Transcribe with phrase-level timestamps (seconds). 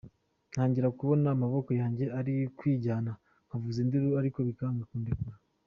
[0.51, 3.11] Ntangira kubona amaboko yanjye ari kwijyana
[3.47, 5.37] nkavuza induru ariko bikanga kundekura.